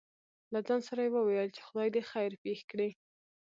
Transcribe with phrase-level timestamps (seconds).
[0.53, 2.89] له ځان سره يې وويل :چې خداى دې خېر پېښ کړي.